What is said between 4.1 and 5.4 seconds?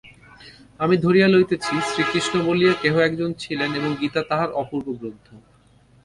তাঁহার অপূর্ব গ্রন্থ।